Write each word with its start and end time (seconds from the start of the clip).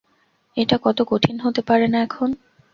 এটা 0.57 0.75
এত 0.85 0.99
কঠিন 1.11 1.35
হতে 1.39 1.61
পারে 1.61 1.85
না 1.87 1.99
-এখন? 2.03 2.29